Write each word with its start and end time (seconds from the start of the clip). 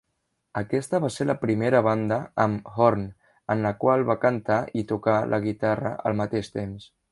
Aquesta 0.59 0.99
va 1.01 1.09
ser 1.15 1.27
la 1.31 1.35
primera 1.41 1.81
banda 1.87 2.17
amb 2.45 2.71
Horne 2.85 3.29
en 3.55 3.63
la 3.67 3.73
qual 3.85 4.07
va 4.09 4.17
cantar 4.25 4.59
i 4.83 4.87
tocar 4.95 5.21
la 5.35 5.43
guitarra 5.49 5.95
al 6.11 6.21
mateix 6.25 6.53
temps. 6.59 6.93